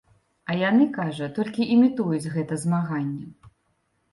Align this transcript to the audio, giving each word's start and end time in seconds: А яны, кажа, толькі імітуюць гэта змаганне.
А 0.51 0.53
яны, 0.69 0.87
кажа, 0.95 1.27
толькі 1.35 1.67
імітуюць 1.75 2.31
гэта 2.37 2.59
змаганне. 2.65 3.25